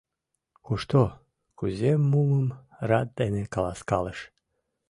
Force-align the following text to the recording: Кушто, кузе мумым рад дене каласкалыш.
Кушто, 0.65 1.01
кузе 1.57 1.91
мумым 2.09 2.47
рад 2.89 3.07
дене 3.19 3.43
каласкалыш. 3.53 4.19